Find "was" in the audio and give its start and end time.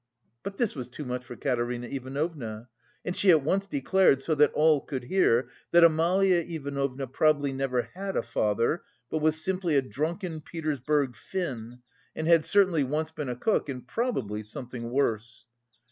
0.73-0.89, 9.19-9.39